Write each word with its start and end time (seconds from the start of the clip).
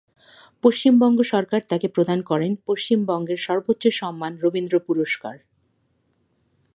পশ্চিমবঙ্গ 0.63 1.19
সরকার 1.23 1.61
তাকে 1.69 1.87
প্রদান 1.87 2.19
করেন 2.21 2.51
পশ্চিমবঙ্গের 2.65 3.37
সর্বোচ্চ 3.37 3.83
সম্মান 3.91 4.33
রবীন্দ্র 4.41 4.75
পুরস্কার। 4.79 5.35